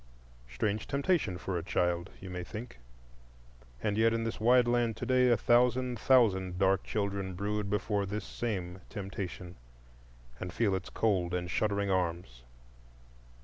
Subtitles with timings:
[0.49, 2.79] Strange temptation for a child, you may think;
[3.83, 8.07] and yet in this wide land to day a thousand thousand dark children brood before
[8.07, 9.57] this same temptation,
[10.39, 12.41] and feel its cold and shuddering arms.